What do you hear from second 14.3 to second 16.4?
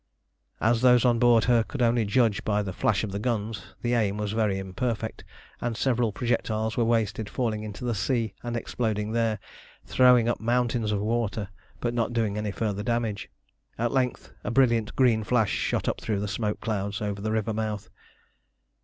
a brilliant green flash shot up through the